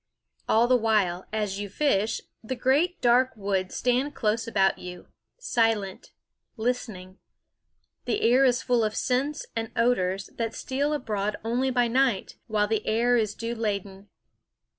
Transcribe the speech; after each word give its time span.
THE 0.47 0.53
WOODS 0.53 0.57
All 0.61 0.67
the 0.67 0.77
while, 0.77 1.25
as 1.31 1.59
you 1.59 1.69
fish, 1.69 2.21
the 2.43 2.55
great 2.55 2.99
dark 3.01 3.33
woods 3.35 3.75
stand 3.75 4.15
close 4.15 4.47
about 4.47 4.79
you, 4.79 5.09
silent, 5.37 6.09
listening. 6.57 7.19
The 8.05 8.21
air 8.23 8.43
is 8.43 8.63
full 8.63 8.83
of 8.83 8.95
scents 8.95 9.45
and 9.55 9.69
odors 9.75 10.31
that 10.37 10.55
steal 10.55 10.91
abroad 10.93 11.35
only 11.43 11.69
by 11.69 11.87
night, 11.87 12.37
while 12.47 12.65
the 12.67 12.83
air 12.87 13.15
is 13.15 13.35
dew 13.35 13.53
laden. 13.53 14.09